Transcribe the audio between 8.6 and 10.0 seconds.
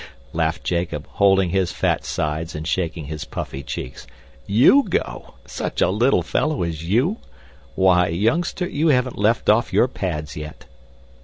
you haven't left off your